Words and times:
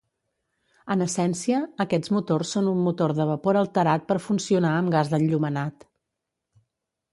En 0.93 1.03
essència, 1.05 1.59
aquests 1.85 2.13
motors 2.15 2.55
són 2.57 2.71
un 2.73 2.81
motor 2.87 3.13
de 3.21 3.29
vapor 3.33 3.61
alterat 3.61 4.09
per 4.13 4.19
funcionar 4.31 4.75
amb 4.81 4.97
gas 4.99 5.15
d'enllumenat. 5.15 5.89